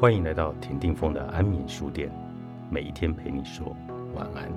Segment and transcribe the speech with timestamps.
[0.00, 2.10] 欢迎来到田定峰的安眠书店，
[2.70, 3.76] 每一天陪你说
[4.14, 4.50] 晚安。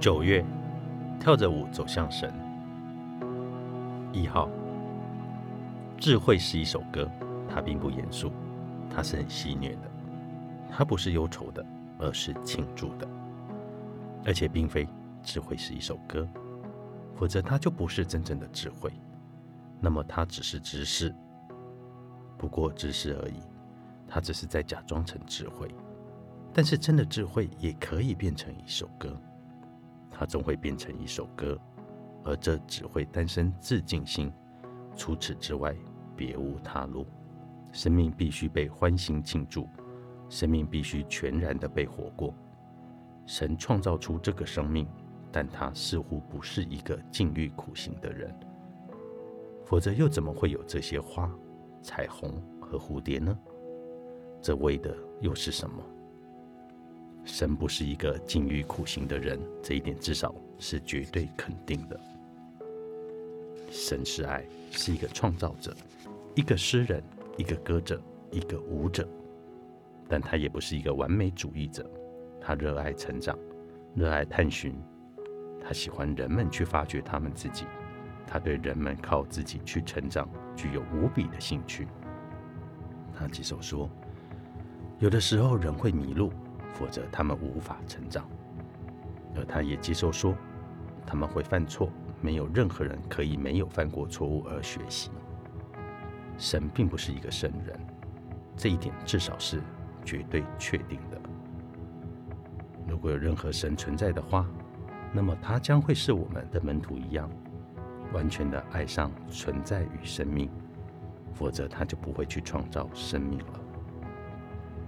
[0.00, 0.42] 九月，
[1.20, 2.32] 跳着舞走向神。
[4.10, 4.48] 一号，
[5.98, 7.06] 智慧是一首歌，
[7.46, 8.32] 它并不严肃，
[8.88, 9.90] 它是很戏谑的，
[10.70, 11.62] 它不是忧愁的，
[11.98, 13.06] 而是庆祝的。
[14.24, 14.88] 而且并非
[15.22, 16.28] 智慧是一首歌，
[17.14, 18.92] 否则它就不是真正的智慧。
[19.80, 21.14] 那么它只是知识，
[22.38, 23.40] 不过知识而已。
[24.06, 25.74] 它只是在假装成智慧，
[26.52, 29.16] 但是真的智慧也可以变成一首歌。
[30.10, 31.58] 它终会变成一首歌，
[32.22, 34.32] 而这只会单生自尽心。
[34.96, 35.74] 除此之外，
[36.14, 37.06] 别无他路。
[37.72, 39.68] 生命必须被欢欣庆祝，
[40.28, 42.32] 生命必须全然的被活过。
[43.26, 44.86] 神创造出这个生命，
[45.32, 48.34] 但他似乎不是一个禁欲苦行的人，
[49.64, 51.30] 否则又怎么会有这些花、
[51.82, 53.36] 彩虹和蝴蝶呢？
[54.42, 55.82] 这为的又是什么？
[57.24, 61.98] 神不是一个禁欲苦行的人，这一点至少是绝对肯定的。
[63.70, 65.74] 神是爱，是一个创造者，
[66.34, 67.02] 一个诗人，
[67.38, 67.98] 一个歌者，
[68.30, 69.08] 一个舞者，
[70.06, 71.84] 但他也不是一个完美主义者。
[72.46, 73.34] 他热爱成长，
[73.94, 74.76] 热爱探寻，
[75.64, 77.64] 他喜欢人们去发掘他们自己，
[78.26, 81.88] 他对人们靠自己去成长具有无比的兴趣。
[83.14, 83.88] 他接受说，
[84.98, 86.30] 有的时候人会迷路，
[86.74, 88.24] 否则他们无法成长；
[89.34, 90.36] 而他也接受说，
[91.06, 95.10] 他们会犯错，没有任何人可以没有犯过错误而学习。
[96.36, 97.80] 神并不是一个圣人，
[98.54, 99.62] 这一点至少是
[100.04, 101.18] 绝对确定的。
[103.04, 104.46] 如果有任何神存在的话，
[105.12, 107.28] 那么他将会是我们的门徒一样，
[108.14, 110.48] 完全的爱上存在与生命，
[111.34, 113.60] 否则他就不会去创造生命了。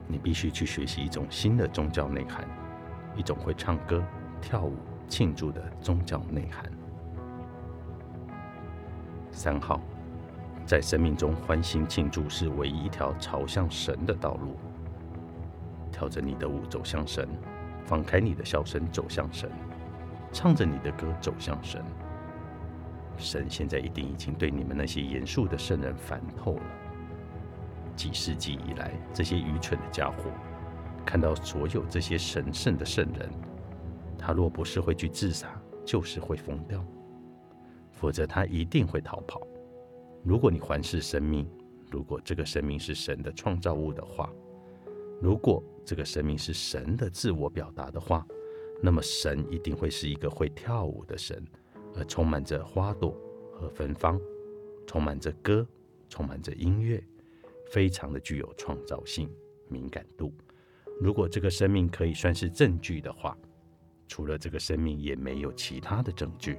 [0.09, 2.49] 你必须去学习一种新的宗教内涵，
[3.15, 4.03] 一种会唱歌、
[4.41, 4.77] 跳舞、
[5.07, 6.65] 庆祝的宗教内涵。
[9.31, 9.79] 三号，
[10.65, 14.57] 在生命中欢欣庆祝是唯一一条朝向神的道路。
[15.93, 17.29] 跳着你的舞走向神。
[17.87, 19.49] 放开你的笑声，走向神；
[20.33, 21.83] 唱着你的歌，走向神。
[23.17, 26.63] 神现在一定已经对你们那些严肃的圣人烦透了。
[27.95, 30.17] 几世纪以来，这些愚蠢的家伙
[31.07, 33.31] 看到所有这些神圣的圣人，
[34.19, 35.49] 他若不是会去自杀，
[35.85, 36.85] 就是会疯掉。
[37.93, 39.41] 否则，他一定会逃跑。
[40.25, 41.49] 如果你环视生命，
[41.91, 44.29] 如果这个生命是神的创造物的话。
[45.21, 48.27] 如果这个生命是神的自我表达的话，
[48.83, 51.43] 那么神一定会是一个会跳舞的神，
[51.95, 53.19] 而充满着花朵
[53.55, 54.21] 和芬芳，
[54.87, 55.67] 充满着歌，
[56.11, 57.03] 充满着音乐，
[57.71, 59.31] 非常的具有创造性、
[59.69, 60.33] 敏感度。
[61.01, 63.37] 如果这个生命可以算是证据的话，
[64.07, 66.59] 除了这个生命也没有其他的证据，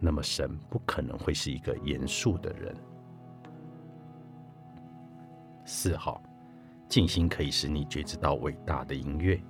[0.00, 2.76] 那么神不可能会是一个严肃的人。
[5.64, 6.20] 四号。
[6.92, 9.42] 静心可以使你觉知到伟大的音乐，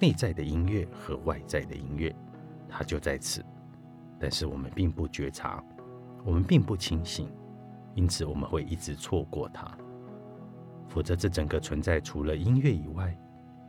[0.00, 2.12] 内在的音乐和外在的音乐，
[2.68, 3.40] 它就在此。
[4.18, 5.62] 但是我们并不觉察，
[6.24, 7.30] 我们并不清醒，
[7.94, 9.64] 因此我们会一直错过它。
[10.88, 13.16] 否则，这整个存在除了音乐以外，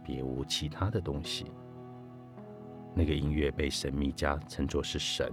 [0.03, 1.46] 别无其他的东西。
[2.96, 5.31] 那个音乐被神秘家称作是神，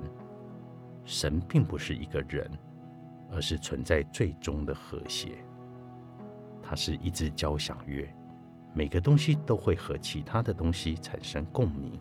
[1.06, 2.46] 神并不是一个人，
[3.30, 5.38] 而是存在最终的和谐。
[6.66, 8.08] 它是一支交响乐，
[8.72, 12.00] 每个东西都会和其他的东西产生共鸣。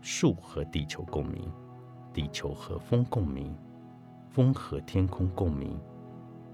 [0.00, 1.52] 树和地球共鸣，
[2.14, 3.54] 地球和风共鸣，
[4.30, 5.78] 风和天空共鸣，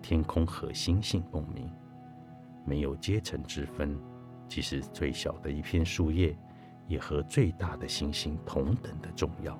[0.02, 1.70] 天空和星星共鸣。
[2.66, 3.96] 没有阶层之分，
[4.48, 6.36] 即使最小的一片树叶，
[6.88, 9.58] 也和最大的星星同等的重要。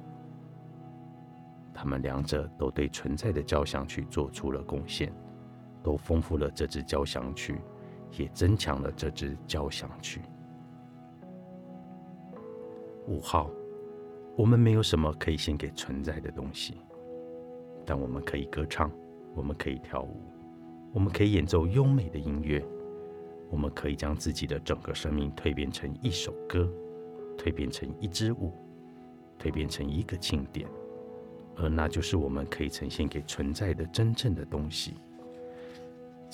[1.73, 5.13] 它们两者都对存在的交响曲做出了贡献。
[5.89, 7.63] 都丰富了这支交响曲，
[8.19, 10.21] 也增强了这支交响曲。
[13.07, 13.51] 五号，
[14.37, 16.75] 我们没有什么可以献给存在的东西，
[17.87, 18.91] 但我们可以歌唱，
[19.35, 20.21] 我们可以跳舞，
[20.93, 22.63] 我们可以演奏优美的音乐，
[23.49, 26.71] 我们可以将自己的整个生命蜕变成一首歌，
[27.39, 28.53] 蜕变成一支舞，
[29.39, 30.69] 蜕变成一个庆典，
[31.57, 34.93] 而那就是我们可以呈现给存在的真正的东西。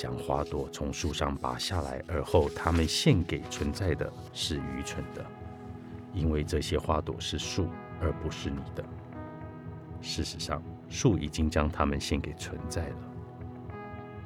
[0.05, 5.25] 将花朵从树上拔下来，而后它们献给存在的是愚蠢的，
[6.13, 7.71] 因为这些花朵是树，
[8.03, 8.85] 而不是你的。
[10.03, 12.97] 事实上，树已经将它们献给存在了。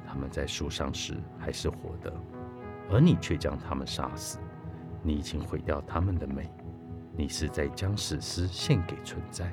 [0.05, 2.13] 它们在树上时还是活的，
[2.91, 4.37] 而你却将它们杀死。
[5.01, 6.51] 你已经毁掉它们的美。
[7.15, 9.49] 你是在将史诗献给存在。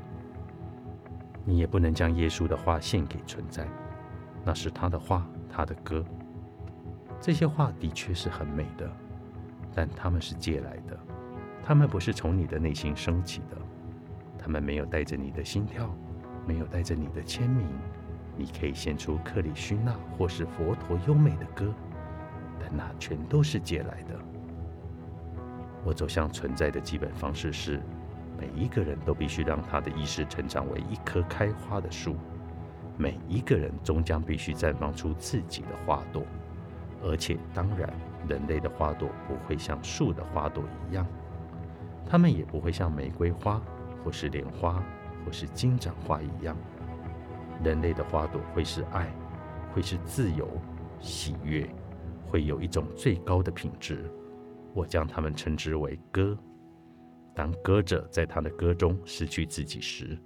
[1.45, 3.65] 你也不能将耶稣的话献给存在，
[4.45, 6.05] 那是他的话，他的歌。
[7.21, 8.91] 这些话的确是很美的，
[9.75, 10.99] 但他们是借来的，
[11.65, 13.57] 他们不是从你的内心升起的，
[14.39, 15.93] 他们没有带着你的心跳，
[16.47, 17.67] 没有带着你的签名。
[18.37, 21.73] 你可以献出克里希那或是佛陀优美的歌，
[22.61, 24.15] 但那全都是借来的。
[25.83, 27.81] 我走向存在的基本方式是，
[28.39, 32.15] 每一个人都必须让他的意识成长为一棵开花的树，
[32.99, 36.23] 每一个人终将必须绽放出自己的花朵，
[37.09, 37.89] 而且当然，
[38.29, 41.07] 人类的花朵不会像树的花朵一样，
[42.05, 43.63] 它们也不会像玫瑰花
[44.05, 44.83] 或是莲花
[45.25, 46.57] 或是金盏花一样，
[47.63, 49.15] 人类的花朵会是爱，
[49.73, 50.49] 会是自由、
[50.99, 51.69] 喜悦，
[52.29, 54.11] 会有一种最高的品质。
[54.75, 56.37] 我将它们称之为歌。
[57.35, 60.19] 当歌者在他的歌中失去自己时，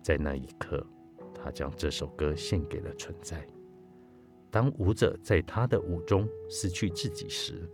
[0.00, 0.84] 在那一刻，
[1.34, 3.44] 他将这首歌献给了存在。
[4.52, 7.68] 当舞者在他的舞中失去自己时，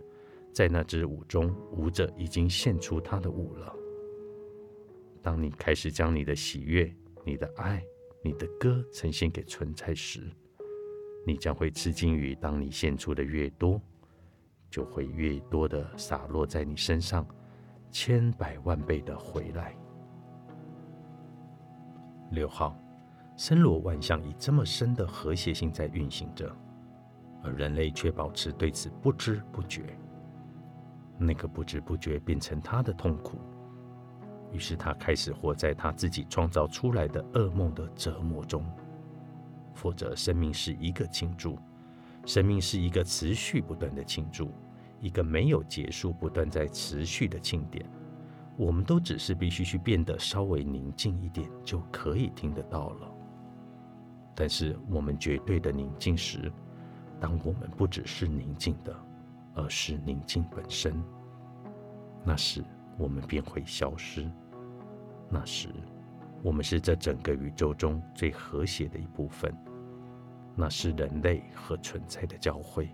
[0.53, 3.75] 在那支舞中，舞者已经献出他的舞了。
[5.21, 6.91] 当你开始将你的喜悦、
[7.25, 7.83] 你的爱、
[8.23, 10.21] 你的歌呈现给存在时，
[11.27, 13.79] 你将会吃惊于当你献出的越多。
[14.71, 17.27] 就会越多的洒落在你身上，
[17.89, 19.75] 千百万倍的回来。
[22.31, 22.79] 六号，
[23.35, 26.55] 森罗万象以这么深的和谐性在运行着，
[27.43, 29.97] 而人类却保持对此不知不觉。
[31.17, 33.39] 那个不知不觉变成他的痛苦，
[34.51, 38.65] 于是他开始活在他自己创造出来的噩梦的折磨中。
[39.73, 41.57] 否则，生命是一个庆祝。
[42.25, 44.51] 生命是一个持续不断的庆祝，
[44.99, 47.85] 一个没有结束、不断在持续的庆典。
[48.57, 53.11] 我们都只是必须去变得稍微宁静一点，就可以听得到了。
[54.35, 56.51] 但是我们绝对的宁静时，
[57.19, 58.95] 当我们不只是宁静的，
[59.53, 60.95] 而是宁静本身，
[62.23, 62.63] 那时
[62.97, 64.29] 我们便会消失。
[65.29, 65.69] 那时，
[66.41, 69.53] 我们是这整个宇宙中最和谐的一部分。
[70.55, 72.89] 那是人类和存在的交汇，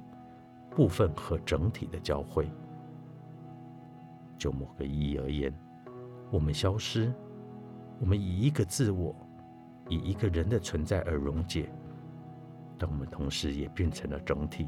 [0.72, 2.48] 部分和整体的交汇。
[4.38, 5.54] 就某个意义而言，
[6.30, 7.12] 我们消失，
[8.00, 9.16] 我们以一个自我，
[9.90, 11.72] 以一个人的存在而溶解，
[12.78, 14.68] 但我们同时也变成了整体。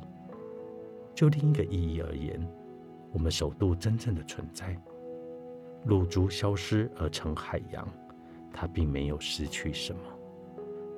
[1.14, 2.40] 就另一个意义而言，
[3.12, 4.80] 我们首度真正的存在。
[5.86, 7.88] 露珠消失而成海洋，
[8.52, 10.02] 它并没有失去什么。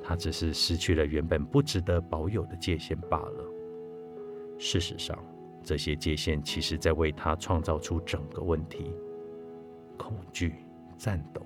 [0.02, 3.44] 它只是失去了原本不值得保有的界限罢了。
[4.58, 5.18] 事实上，
[5.62, 8.94] 这些界限其实在为它创造出整个问题：
[9.98, 10.56] 恐惧、
[10.98, 11.42] 颤抖，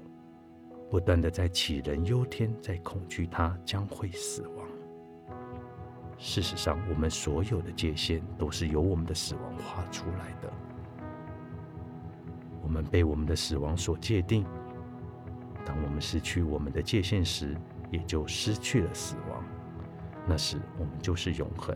[0.89, 4.62] 不断的在杞人忧天，在恐惧它将会死亡。
[6.17, 10.51] 事实上，我们所有的界限都是由我们的死亡画出来的。
[12.61, 14.45] 我们被我们的死亡所界定。
[15.65, 17.57] 当我们失去我们的界限时，
[17.91, 19.43] 也就失去了死亡，
[20.25, 21.75] 那时我们就是永恒，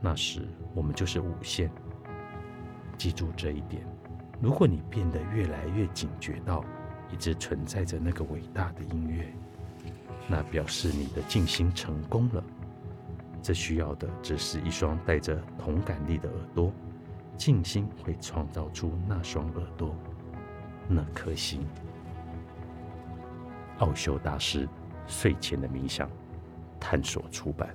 [0.00, 1.70] 那时我们就是无限。
[2.96, 3.84] 记住这一点。
[4.40, 6.64] 如果你变得越来越警觉到
[7.12, 9.32] 一直存在着那个伟大的音乐，
[10.28, 12.44] 那表示你的静心成功了。
[13.42, 16.72] 这需要的只是一双带着同感力的耳朵，
[17.36, 19.94] 静心会创造出那双耳朵，
[20.88, 21.66] 那颗心。
[23.78, 24.68] 奥修大师。
[25.10, 26.06] 睡前的冥想，
[26.78, 27.74] 探索出版。